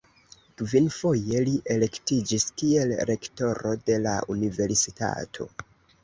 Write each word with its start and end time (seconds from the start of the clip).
Kvinfoje 0.59 1.41
li 1.49 1.51
elektiĝis 1.73 2.45
kiel 2.61 2.93
rektoro 3.09 3.73
de 3.91 3.99
la 4.07 4.15
universitato. 4.37 5.47